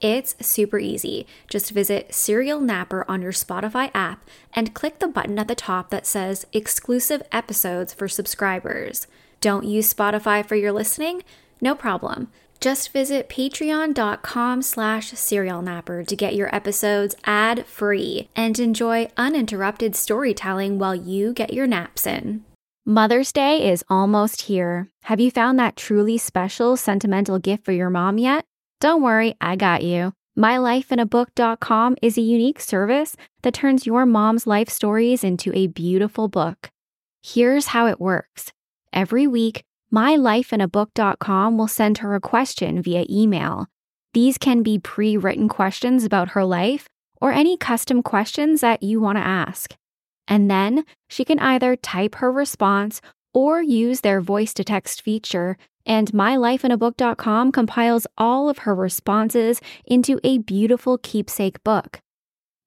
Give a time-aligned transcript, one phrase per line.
[0.00, 1.26] It's super easy.
[1.48, 5.90] Just visit Serial Napper on your Spotify app and click the button at the top
[5.90, 9.06] that says Exclusive Episodes for Subscribers.
[9.40, 11.22] Don't use Spotify for your listening?
[11.60, 12.30] No problem.
[12.60, 20.94] Just visit patreon.com slash serialnapper to get your episodes ad-free and enjoy uninterrupted storytelling while
[20.94, 22.44] you get your naps in.
[22.84, 24.88] Mother's Day is almost here.
[25.04, 28.47] Have you found that truly special sentimental gift for your mom yet?
[28.80, 30.12] Don't worry, I got you.
[30.38, 36.70] MyLifeInABook.com is a unique service that turns your mom's life stories into a beautiful book.
[37.20, 38.52] Here's how it works.
[38.92, 43.66] Every week, MyLifeInABook.com will send her a question via email.
[44.14, 46.86] These can be pre written questions about her life
[47.20, 49.74] or any custom questions that you want to ask.
[50.28, 53.00] And then she can either type her response
[53.34, 55.56] or use their voice to text feature
[55.88, 62.00] and mylifeinabook.com compiles all of her responses into a beautiful keepsake book.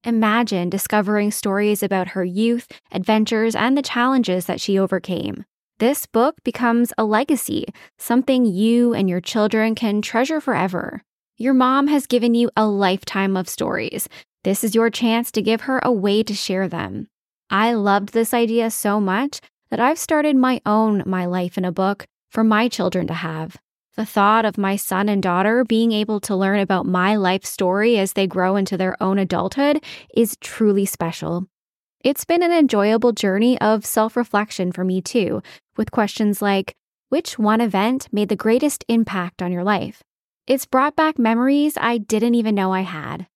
[0.04, 5.44] Imagine discovering stories about her youth, adventures, and the challenges that she overcame.
[5.78, 7.66] This book becomes a legacy,
[7.98, 11.02] something you and your children can treasure forever.
[11.38, 14.08] Your mom has given you a lifetime of stories.
[14.44, 17.06] This is your chance to give her a way to share them.
[17.48, 21.72] I loved this idea so much that I've started my own My Life in a
[21.72, 23.56] Book for my children to have.
[23.94, 27.98] The thought of my son and daughter being able to learn about my life story
[27.98, 31.46] as they grow into their own adulthood is truly special.
[32.02, 35.42] It's been an enjoyable journey of self reflection for me too,
[35.76, 36.74] with questions like
[37.10, 40.02] which one event made the greatest impact on your life?
[40.46, 43.26] It's brought back memories I didn't even know I had.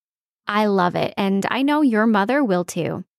[0.48, 3.04] I love it, and I know your mother will too.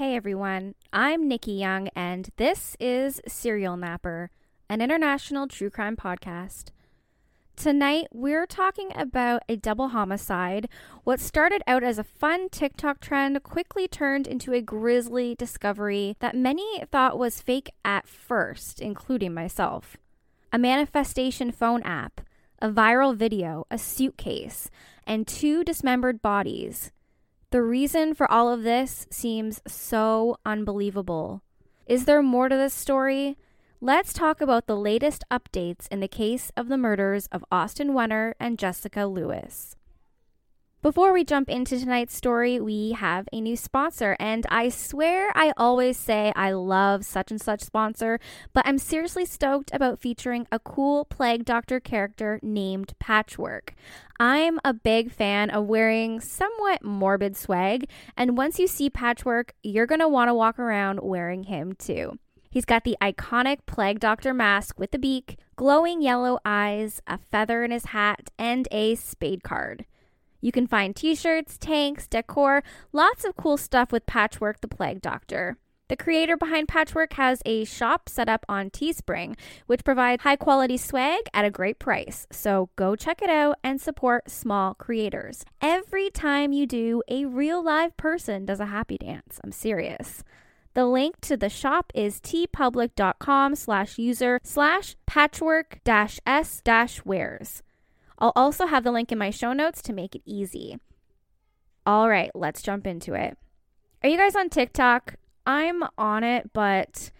[0.00, 4.30] Hey everyone, I'm Nikki Young, and this is Serial Napper,
[4.66, 6.70] an international true crime podcast.
[7.54, 10.70] Tonight, we're talking about a double homicide.
[11.04, 16.34] What started out as a fun TikTok trend quickly turned into a grisly discovery that
[16.34, 19.98] many thought was fake at first, including myself.
[20.50, 22.22] A manifestation phone app,
[22.58, 24.70] a viral video, a suitcase,
[25.06, 26.90] and two dismembered bodies.
[27.50, 31.42] The reason for all of this seems so unbelievable.
[31.84, 33.36] Is there more to this story?
[33.80, 38.34] Let's talk about the latest updates in the case of the murders of Austin Wenner
[38.38, 39.74] and Jessica Lewis.
[40.82, 45.52] Before we jump into tonight's story, we have a new sponsor, and I swear I
[45.58, 48.18] always say I love such and such sponsor,
[48.54, 53.74] but I'm seriously stoked about featuring a cool Plague Doctor character named Patchwork.
[54.18, 57.86] I'm a big fan of wearing somewhat morbid swag,
[58.16, 62.18] and once you see Patchwork, you're gonna wanna walk around wearing him too.
[62.48, 67.64] He's got the iconic Plague Doctor mask with the beak, glowing yellow eyes, a feather
[67.64, 69.84] in his hat, and a spade card.
[70.40, 72.62] You can find t shirts, tanks, decor,
[72.92, 75.56] lots of cool stuff with Patchwork the Plague Doctor.
[75.90, 79.36] The creator behind Patchwork has a shop set up on Teespring,
[79.66, 82.28] which provides high quality swag at a great price.
[82.30, 85.44] So go check it out and support small creators.
[85.60, 89.40] Every time you do, a real live person does a happy dance.
[89.42, 90.22] I'm serious.
[90.74, 97.64] The link to the shop is teepublic.com slash user slash patchwork dash s dash wares.
[98.20, 100.78] I'll also have the link in my show notes to make it easy.
[101.86, 103.36] All right, let's jump into it.
[104.02, 105.16] Are you guys on TikTok?
[105.46, 107.10] I'm on it, but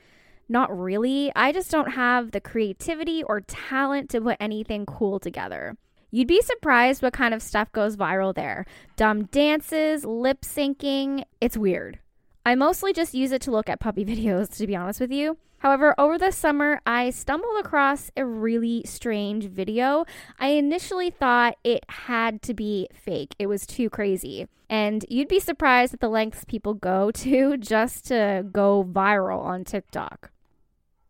[0.48, 1.32] not really.
[1.34, 5.76] I just don't have the creativity or talent to put anything cool together.
[6.10, 8.66] You'd be surprised what kind of stuff goes viral there
[8.96, 11.24] dumb dances, lip syncing.
[11.40, 12.00] It's weird.
[12.44, 15.38] I mostly just use it to look at puppy videos, to be honest with you.
[15.60, 20.06] However, over the summer, I stumbled across a really strange video.
[20.38, 24.48] I initially thought it had to be fake, it was too crazy.
[24.70, 29.64] And you'd be surprised at the lengths people go to just to go viral on
[29.64, 30.30] TikTok.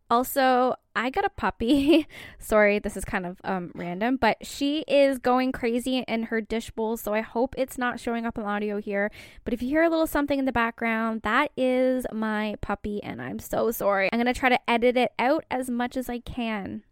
[0.09, 2.07] Also, I got a puppy.
[2.39, 6.71] Sorry, this is kind of um, random, but she is going crazy in her dish
[6.71, 9.11] bowl, so I hope it's not showing up on audio here.
[9.43, 13.21] But if you hear a little something in the background, that is my puppy, and
[13.21, 14.09] I'm so sorry.
[14.11, 16.83] I'm gonna try to edit it out as much as I can.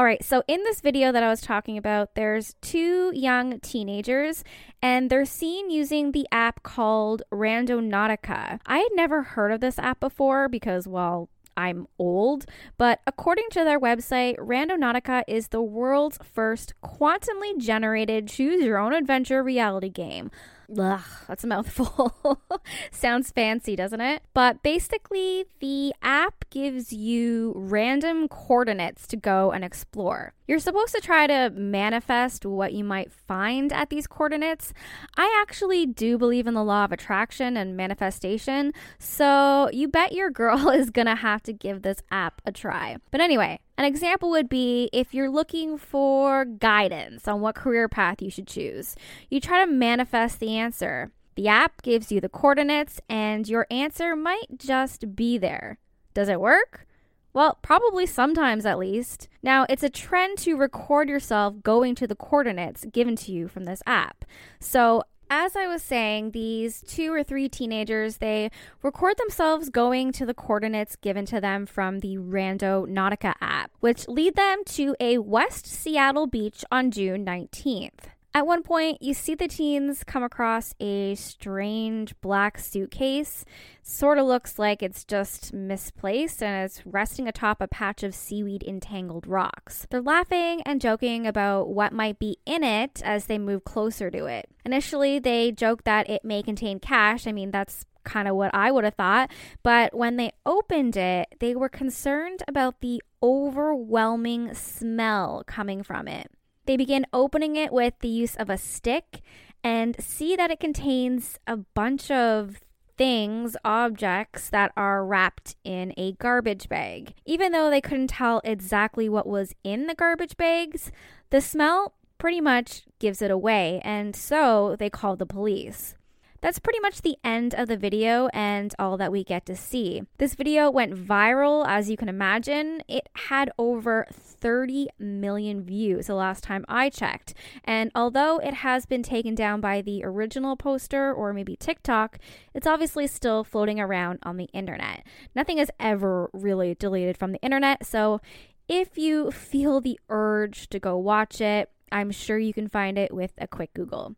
[0.00, 4.42] All right, so in this video that I was talking about, there's two young teenagers
[4.80, 8.60] and they're seen using the app called Randonautica.
[8.64, 11.28] I had never heard of this app before because, well,
[11.60, 12.46] I'm old,
[12.78, 18.94] but according to their website, Randonautica is the world's first quantumly generated choose your own
[18.94, 20.30] adventure reality game.
[20.78, 22.42] Ugh, that's a mouthful.
[22.92, 24.22] Sounds fancy, doesn't it?
[24.34, 30.32] But basically, the app gives you random coordinates to go and explore.
[30.46, 34.72] You're supposed to try to manifest what you might find at these coordinates.
[35.16, 40.30] I actually do believe in the law of attraction and manifestation, so you bet your
[40.30, 42.96] girl is gonna have to give this app a try.
[43.10, 48.20] But anyway, an example would be if you're looking for guidance on what career path
[48.20, 48.94] you should choose,
[49.30, 51.12] you try to manifest the answer.
[51.34, 55.78] The app gives you the coordinates, and your answer might just be there.
[56.12, 56.86] Does it work?
[57.32, 59.28] Well, probably sometimes at least.
[59.42, 63.64] Now, it's a trend to record yourself going to the coordinates given to you from
[63.64, 64.26] this app.
[64.58, 68.50] So, as I was saying, these two or three teenagers, they
[68.82, 74.34] record themselves going to the coordinates given to them from the Randonautica app, which lead
[74.34, 78.10] them to a West Seattle beach on June 19th.
[78.32, 83.44] At one point, you see the teens come across a strange black suitcase.
[83.82, 88.62] Sort of looks like it's just misplaced and it's resting atop a patch of seaweed
[88.62, 89.84] entangled rocks.
[89.90, 94.26] They're laughing and joking about what might be in it as they move closer to
[94.26, 94.48] it.
[94.64, 97.26] Initially, they joke that it may contain cash.
[97.26, 99.32] I mean, that's kind of what I would have thought.
[99.64, 106.30] But when they opened it, they were concerned about the overwhelming smell coming from it.
[106.70, 109.22] They begin opening it with the use of a stick
[109.64, 112.60] and see that it contains a bunch of
[112.96, 117.14] things, objects that are wrapped in a garbage bag.
[117.26, 120.92] Even though they couldn't tell exactly what was in the garbage bags,
[121.30, 125.96] the smell pretty much gives it away, and so they called the police.
[126.40, 130.02] That's pretty much the end of the video and all that we get to see.
[130.16, 132.82] This video went viral, as you can imagine.
[132.88, 137.34] It had over 30 million views the last time I checked.
[137.64, 142.18] And although it has been taken down by the original poster or maybe TikTok,
[142.54, 145.04] it's obviously still floating around on the internet.
[145.34, 148.20] Nothing is ever really deleted from the internet, so
[148.66, 153.12] if you feel the urge to go watch it, I'm sure you can find it
[153.12, 154.14] with a quick Google.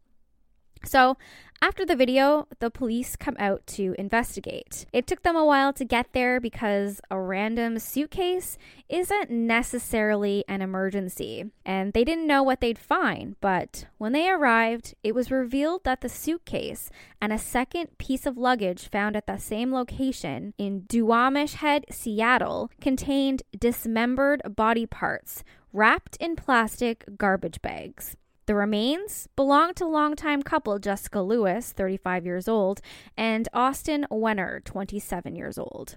[0.85, 1.17] So,
[1.63, 4.85] after the video, the police come out to investigate.
[4.93, 10.61] It took them a while to get there because a random suitcase isn't necessarily an
[10.61, 13.37] emergency, and they didn't know what they'd find.
[13.41, 18.37] But when they arrived, it was revealed that the suitcase and a second piece of
[18.37, 26.17] luggage found at the same location in Duwamish Head, Seattle, contained dismembered body parts wrapped
[26.17, 28.17] in plastic garbage bags.
[28.47, 32.81] The remains belong to longtime couple Jessica Lewis, 35 years old,
[33.17, 35.97] and Austin Wenner, 27 years old.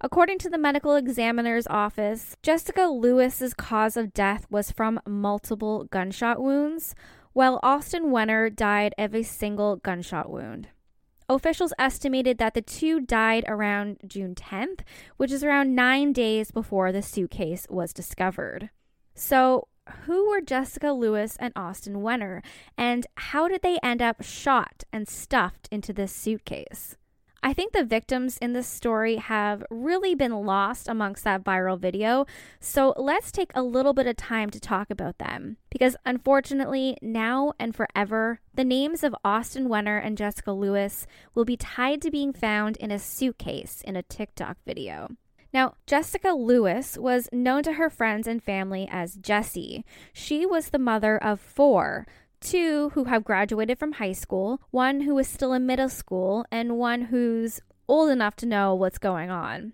[0.00, 6.42] According to the medical examiner's office, Jessica Lewis's cause of death was from multiple gunshot
[6.42, 6.94] wounds,
[7.32, 10.68] while Austin Wenner died of a single gunshot wound.
[11.28, 14.80] Officials estimated that the two died around June 10th,
[15.16, 18.70] which is around nine days before the suitcase was discovered.
[19.14, 19.68] So,
[20.04, 22.42] who were Jessica Lewis and Austin Wenner,
[22.76, 26.96] and how did they end up shot and stuffed into this suitcase?
[27.42, 32.26] I think the victims in this story have really been lost amongst that viral video,
[32.58, 35.56] so let's take a little bit of time to talk about them.
[35.70, 41.56] Because unfortunately, now and forever, the names of Austin Wenner and Jessica Lewis will be
[41.56, 45.10] tied to being found in a suitcase in a TikTok video.
[45.56, 49.86] Now, Jessica Lewis was known to her friends and family as Jessie.
[50.12, 52.06] She was the mother of four
[52.40, 56.76] two who have graduated from high school, one who is still in middle school, and
[56.76, 59.72] one who's old enough to know what's going on.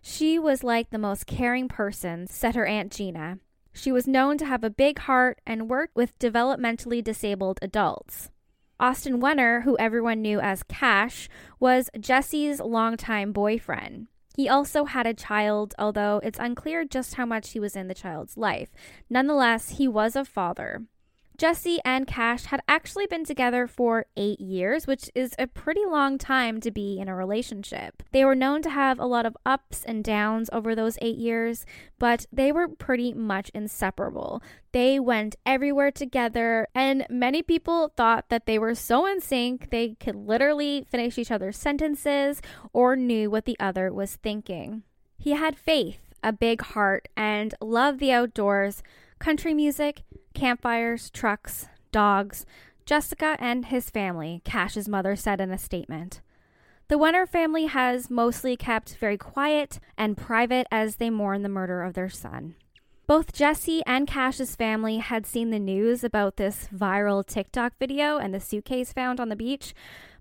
[0.00, 3.40] She was like the most caring person, said her Aunt Gina.
[3.72, 8.30] She was known to have a big heart and worked with developmentally disabled adults.
[8.78, 14.06] Austin Wenner, who everyone knew as Cash, was Jessie's longtime boyfriend.
[14.36, 17.94] He also had a child, although it's unclear just how much he was in the
[17.94, 18.70] child's life.
[19.08, 20.82] Nonetheless, he was a father.
[21.36, 26.16] Jessie and Cash had actually been together for eight years, which is a pretty long
[26.16, 28.04] time to be in a relationship.
[28.12, 31.66] They were known to have a lot of ups and downs over those eight years,
[31.98, 34.42] but they were pretty much inseparable.
[34.70, 39.96] They went everywhere together, and many people thought that they were so in sync they
[39.98, 42.40] could literally finish each other's sentences
[42.72, 44.84] or knew what the other was thinking.
[45.18, 48.84] He had faith, a big heart, and loved the outdoors,
[49.24, 50.02] country music,
[50.34, 52.44] campfires, trucks, dogs,
[52.84, 56.20] Jessica and his family, Cash's mother said in a statement.
[56.88, 61.82] The Wenner family has mostly kept very quiet and private as they mourn the murder
[61.82, 62.56] of their son.
[63.06, 68.34] Both Jessie and Cash's family had seen the news about this viral TikTok video and
[68.34, 69.72] the suitcase found on the beach,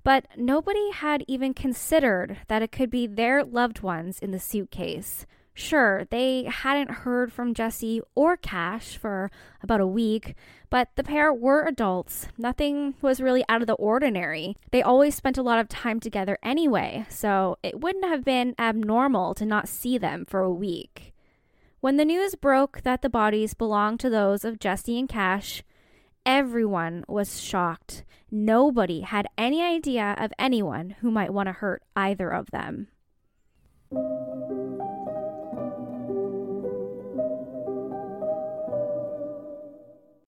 [0.06, 5.26] but nobody had even considered that it could be their loved ones in the suitcase.
[5.56, 9.30] Sure, they hadn't heard from Jessie or Cash for
[9.62, 10.36] about a week,
[10.72, 12.28] but the pair were adults.
[12.40, 14.58] Nothing was really out of the ordinary.
[14.72, 19.36] They always spent a lot of time together anyway, so it wouldn't have been abnormal
[19.36, 21.14] to not see them for a week.
[21.82, 25.62] When the news broke that the bodies belonged to those of Jessie and Cash,
[26.26, 28.04] everyone was shocked.
[28.32, 32.88] Nobody had any idea of anyone who might want to hurt either of them.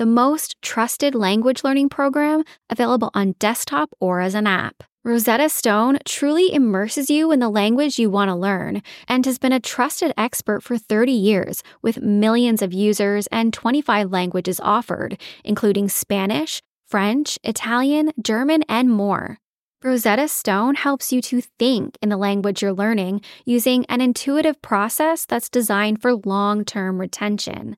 [0.00, 4.82] the most trusted language learning program available on desktop or as an app.
[5.04, 9.52] Rosetta Stone truly immerses you in the language you want to learn and has been
[9.52, 15.90] a trusted expert for 30 years with millions of users and 25 languages offered, including
[15.90, 19.36] Spanish, French, Italian, German, and more.
[19.84, 25.26] Rosetta Stone helps you to think in the language you're learning using an intuitive process
[25.26, 27.76] that's designed for long term retention.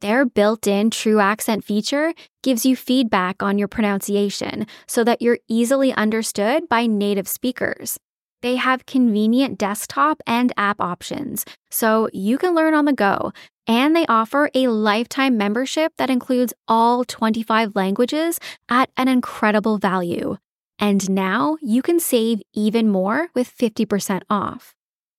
[0.00, 2.14] Their built in true accent feature
[2.44, 7.98] gives you feedback on your pronunciation so that you're easily understood by native speakers.
[8.40, 13.32] They have convenient desktop and app options, so you can learn on the go.
[13.66, 18.38] And they offer a lifetime membership that includes all 25 languages
[18.68, 20.36] at an incredible value.
[20.78, 24.76] And now you can save even more with 50% off.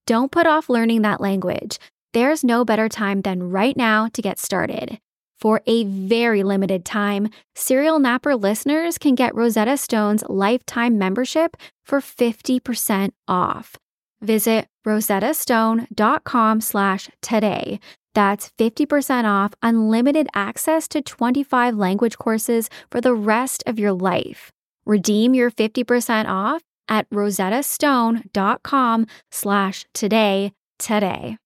[0.07, 1.77] Don't put off learning that language.
[2.13, 4.99] There's no better time than right now to get started.
[5.39, 12.01] For a very limited time, Serial Napper listeners can get Rosetta Stone's lifetime membership for
[12.01, 13.77] 50% off.
[14.21, 17.79] Visit rosettastone.com slash today.
[18.13, 24.51] That's 50% off unlimited access to 25 language courses for the rest of your life.
[24.85, 31.37] Redeem your 50% off at rosettastone.com slash today today.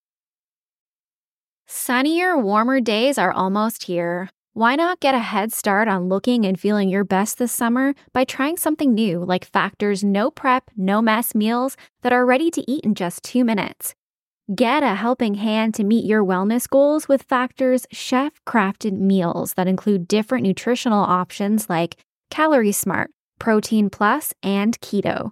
[1.75, 4.29] Sunnier, warmer days are almost here.
[4.53, 8.25] Why not get a head start on looking and feeling your best this summer by
[8.25, 12.85] trying something new like Factor's no prep, no mess meals that are ready to eat
[12.85, 13.95] in just two minutes?
[14.53, 19.67] Get a helping hand to meet your wellness goals with Factor's chef crafted meals that
[19.67, 21.97] include different nutritional options like
[22.29, 25.31] Calorie Smart Protein Plus, and Keto.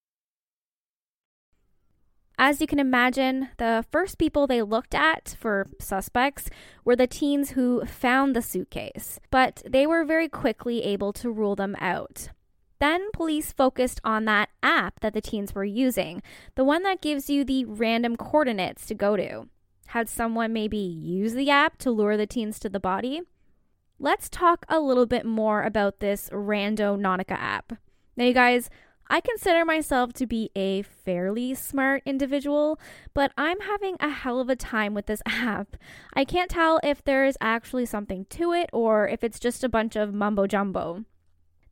[2.43, 6.49] As you can imagine, the first people they looked at for suspects
[6.83, 11.55] were the teens who found the suitcase, but they were very quickly able to rule
[11.55, 12.29] them out.
[12.79, 16.23] Then police focused on that app that the teens were using,
[16.55, 19.47] the one that gives you the random coordinates to go to.
[19.89, 23.21] Had someone maybe use the app to lure the teens to the body?
[23.99, 27.73] Let's talk a little bit more about this Randonautica app.
[28.17, 28.67] Now, you guys,
[29.13, 32.79] I consider myself to be a fairly smart individual,
[33.13, 35.75] but I'm having a hell of a time with this app.
[36.13, 39.69] I can't tell if there is actually something to it or if it's just a
[39.69, 41.03] bunch of mumbo jumbo.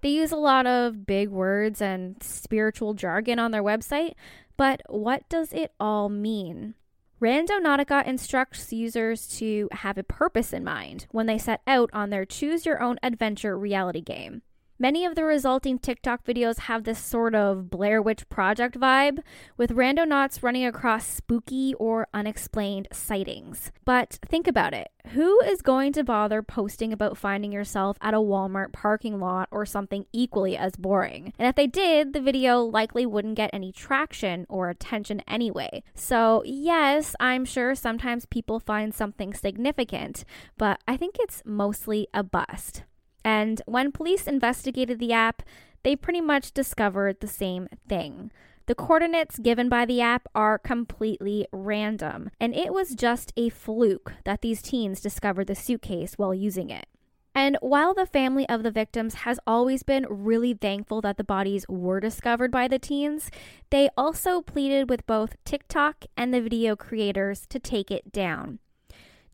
[0.02, 4.16] They use a lot of big words and spiritual jargon on their website,
[4.58, 6.76] but what does it all mean?
[7.22, 12.26] Randonautica instructs users to have a purpose in mind when they set out on their
[12.26, 14.42] choose your own adventure reality game.
[14.82, 19.20] Many of the resulting TikTok videos have this sort of Blair Witch Project vibe,
[19.58, 23.74] with randonauts running across spooky or unexplained sightings.
[23.84, 28.18] But think about it who is going to bother posting about finding yourself at a
[28.18, 31.34] Walmart parking lot or something equally as boring?
[31.38, 35.84] And if they did, the video likely wouldn't get any traction or attention anyway.
[35.96, 40.24] So, yes, I'm sure sometimes people find something significant,
[40.58, 42.84] but I think it's mostly a bust.
[43.24, 45.44] And when police investigated the app,
[45.84, 48.32] they pretty much discovered the same thing.
[48.66, 54.14] The coordinates given by the app are completely random, and it was just a fluke
[54.26, 56.86] that these teens discovered the suitcase while using it.
[57.34, 61.66] And while the family of the victims has always been really thankful that the bodies
[61.70, 63.32] were discovered by the teens,
[63.70, 68.60] they also pleaded with both TikTok and the video creators to take it down.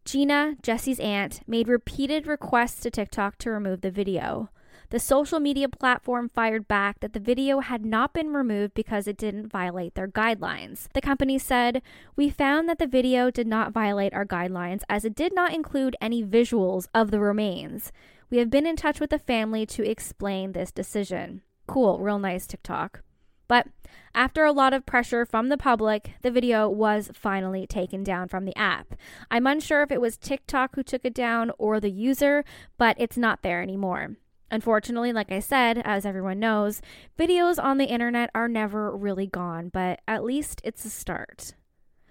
[0.05, 4.49] Gina, Jessie's aunt, made repeated requests to TikTok to remove the video.
[4.91, 9.17] The social media platform fired back that the video had not been removed because it
[9.17, 10.87] didn't violate their guidelines.
[10.93, 11.81] The company said,
[12.15, 15.95] We found that the video did not violate our guidelines as it did not include
[15.99, 17.91] any visuals of the remains.
[18.29, 21.41] We have been in touch with the family to explain this decision.
[21.65, 23.01] Cool, real nice TikTok.
[23.47, 23.67] But
[24.13, 28.45] after a lot of pressure from the public, the video was finally taken down from
[28.45, 28.95] the app.
[29.29, 32.43] I'm unsure if it was TikTok who took it down or the user,
[32.77, 34.15] but it's not there anymore.
[34.51, 36.81] Unfortunately, like I said, as everyone knows,
[37.17, 41.55] videos on the internet are never really gone, but at least it's a start.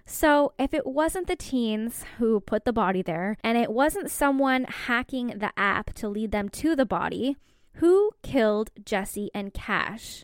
[0.05, 4.65] So, if it wasn't the teens who put the body there, and it wasn't someone
[4.65, 7.37] hacking the app to lead them to the body,
[7.75, 10.23] who killed Jessie and Cash?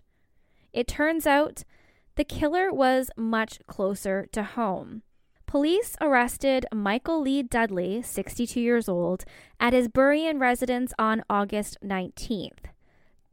[0.74, 1.64] It turns out
[2.16, 5.04] the killer was much closer to home.
[5.46, 9.26] Police arrested Michael Lee Dudley, 62 years old,
[9.60, 12.72] at his Burien residence on August 19th.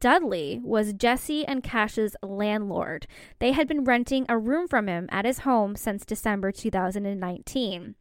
[0.01, 3.05] Dudley was Jessie and Cash's landlord.
[3.39, 7.95] They had been renting a room from him at his home since December 2019.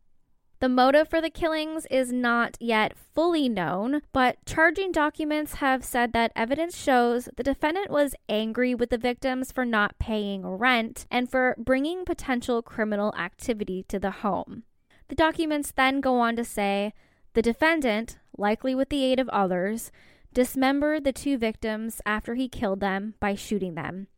[0.60, 6.12] The motive for the killings is not yet fully known, but charging documents have said
[6.12, 11.30] that evidence shows the defendant was angry with the victims for not paying rent and
[11.30, 14.64] for bringing potential criminal activity to the home.
[15.06, 16.92] The documents then go on to say
[17.34, 19.92] the defendant, likely with the aid of others,
[20.34, 24.08] dismembered the two victims after he killed them by shooting them.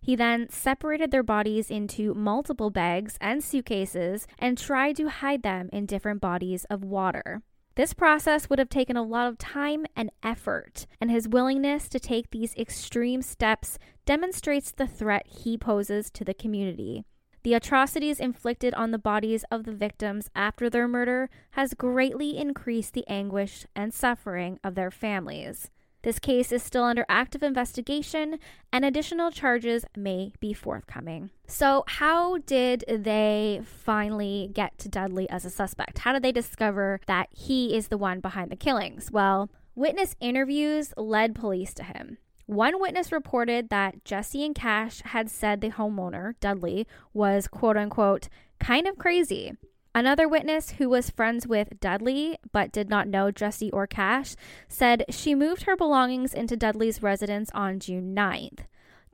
[0.00, 5.68] He then separated their bodies into multiple bags and suitcases and tried to hide them
[5.72, 7.42] in different bodies of water.
[7.76, 12.00] This process would have taken a lot of time and effort, and his willingness to
[12.00, 17.04] take these extreme steps demonstrates the threat he poses to the community.
[17.42, 22.92] The atrocities inflicted on the bodies of the victims after their murder has greatly increased
[22.92, 25.70] the anguish and suffering of their families.
[26.02, 28.38] This case is still under active investigation
[28.72, 31.30] and additional charges may be forthcoming.
[31.46, 35.98] So, how did they finally get to Dudley as a suspect?
[35.98, 39.10] How did they discover that he is the one behind the killings?
[39.10, 42.18] Well, witness interviews led police to him.
[42.46, 48.28] One witness reported that Jessie and Cash had said the homeowner, Dudley, was quote unquote
[48.58, 49.56] kind of crazy
[49.92, 54.36] Another witness who was friends with Dudley but did not know Jessie or Cash
[54.68, 58.60] said she moved her belongings into Dudley's residence on June 9th.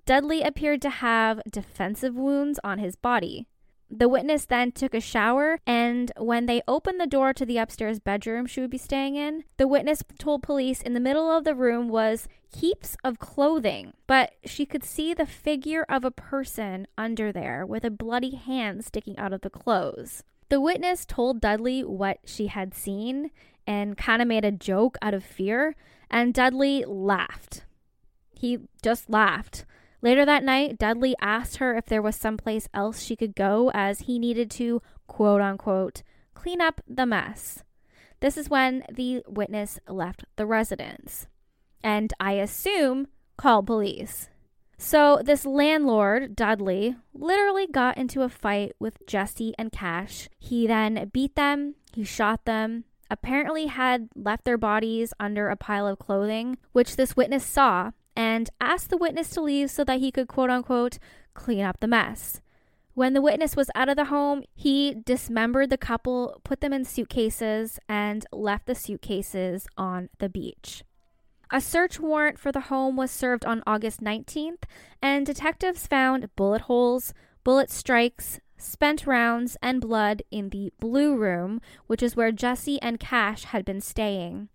[0.05, 3.47] Dudley appeared to have defensive wounds on his body.
[3.89, 8.01] The witness then took a shower, and when they opened the door to the upstairs
[8.01, 11.55] bedroom she would be staying in, the witness told police in the middle of the
[11.55, 17.33] room was heaps of clothing, but she could see the figure of a person under
[17.33, 20.23] there with a bloody hand sticking out of the clothes.
[20.49, 23.31] The witness told Dudley what she had seen
[23.67, 25.75] and kind of made a joke out of fear,
[26.09, 27.65] and Dudley laughed.
[28.31, 29.65] He just laughed.
[30.03, 34.01] Later that night, Dudley asked her if there was someplace else she could go as
[34.01, 36.03] he needed to, quote unquote,
[36.35, 37.65] clean up the mess.
[38.21, 41.27] This is when the witness left the residence.
[41.83, 44.29] And I assume called police.
[44.79, 50.29] So, this landlord, Dudley, literally got into a fight with Jessie and Cash.
[50.39, 55.87] He then beat them, he shot them, apparently had left their bodies under a pile
[55.87, 60.11] of clothing, which this witness saw and asked the witness to leave so that he
[60.11, 60.99] could, quote unquote,
[61.35, 62.41] clean up the mess.
[62.95, 66.85] When the witness was out of the home, he dismembered the couple, put them in
[66.85, 70.83] suitcases, and left the suitcases on the beach.
[71.53, 74.65] A search warrant for the home was served on August 19th,
[75.01, 81.61] and detectives found bullet holes, bullet strikes, spent rounds, and blood in the blue room,
[81.87, 84.49] which is where Jessie and Cash had been staying.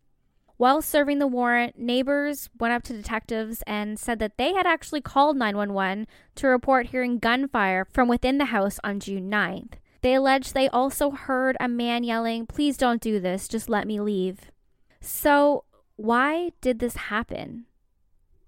[0.57, 5.01] While serving the warrant, neighbors went up to detectives and said that they had actually
[5.01, 9.73] called 911 to report hearing gunfire from within the house on June 9th.
[10.01, 13.99] They alleged they also heard a man yelling, Please don't do this, just let me
[13.99, 14.51] leave.
[14.99, 15.63] So,
[16.01, 17.65] why did this happen?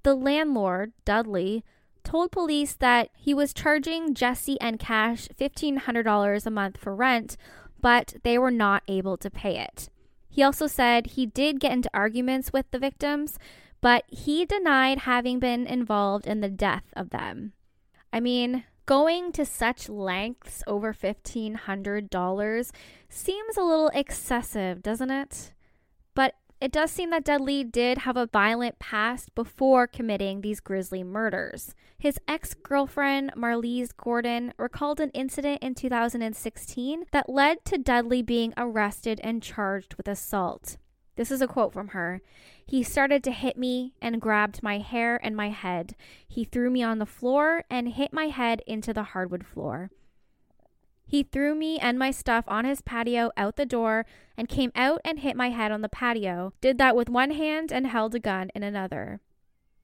[0.03, 1.63] The landlord, Dudley,
[2.03, 7.37] told police that he was charging Jessie and Cash $1,500 a month for rent,
[7.79, 9.89] but they were not able to pay it.
[10.29, 13.37] He also said he did get into arguments with the victims,
[13.81, 17.53] but he denied having been involved in the death of them.
[18.11, 22.71] I mean, going to such lengths over $1,500
[23.09, 25.53] seems a little excessive, doesn't it?
[26.15, 31.03] But it does seem that Dudley did have a violent past before committing these grisly
[31.03, 31.75] murders.
[31.99, 38.53] His ex girlfriend, Marlise Gordon, recalled an incident in 2016 that led to Dudley being
[38.55, 40.77] arrested and charged with assault.
[41.17, 42.21] This is a quote from her.
[42.65, 45.97] He started to hit me and grabbed my hair and my head.
[46.25, 49.91] He threw me on the floor and hit my head into the hardwood floor.
[51.13, 54.99] He threw me and my stuff on his patio out the door and came out
[55.05, 58.19] and hit my head on the patio, did that with one hand and held a
[58.19, 59.21] gun in another.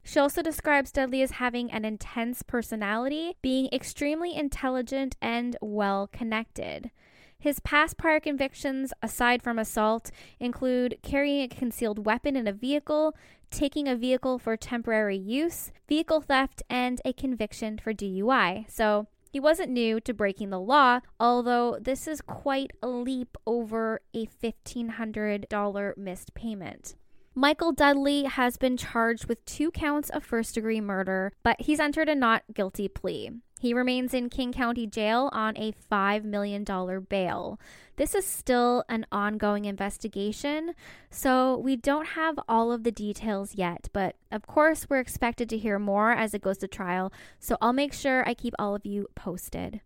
[0.02, 6.90] She also describes Dudley as having an intense personality, being extremely intelligent and well connected.
[7.38, 13.16] His past prior convictions, aside from assault, include carrying a concealed weapon in a vehicle,
[13.52, 18.68] taking a vehicle for temporary use, vehicle theft, and a conviction for DUI.
[18.68, 24.02] So he wasn't new to breaking the law, although this is quite a leap over
[24.14, 26.96] a $1,500 missed payment.
[27.36, 32.10] Michael Dudley has been charged with two counts of first degree murder, but he's entered
[32.10, 33.32] a not guilty plea.
[33.62, 36.64] He remains in King County Jail on a $5 million
[37.10, 37.60] bail.
[37.98, 40.76] This is still an ongoing investigation,
[41.12, 45.58] so we don't have all of the details yet, but of course, we're expected to
[45.58, 48.86] hear more as it goes to trial, so I'll make sure I keep all of
[48.86, 49.82] you posted.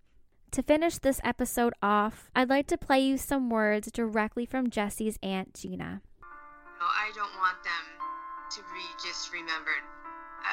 [0.52, 5.18] To finish this episode off, I'd like to play you some words directly from Jessie's
[5.24, 6.04] Aunt Gina.
[6.80, 8.06] I don't want them
[8.52, 9.82] to be just remembered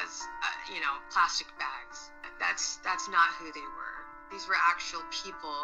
[0.02, 2.10] as uh, you know plastic bags.
[2.38, 3.98] That's that's not who they were.
[4.30, 5.58] These were actual people,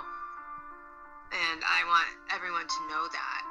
[1.33, 3.43] and I want everyone to know that.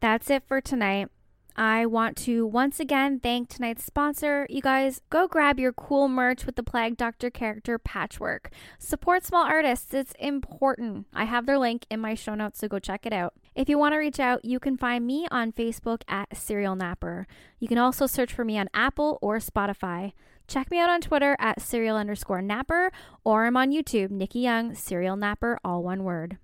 [0.00, 1.08] That's it for tonight.
[1.56, 4.46] I want to once again thank tonight's sponsor.
[4.50, 8.50] You guys, go grab your cool merch with the Plague Doctor character patchwork.
[8.78, 11.06] Support small artists, it's important.
[11.14, 13.34] I have their link in my show notes, so go check it out.
[13.54, 17.28] If you want to reach out, you can find me on Facebook at Serial Napper.
[17.60, 20.12] You can also search for me on Apple or Spotify.
[20.46, 22.92] Check me out on Twitter at serial underscore napper,
[23.24, 26.36] or I'm on YouTube, Nikki Young, Serial Napper, all one word.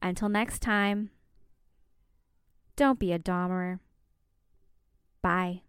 [0.00, 1.10] Until next time,
[2.74, 3.80] don't be a Dahmer.
[5.22, 5.62] Bye.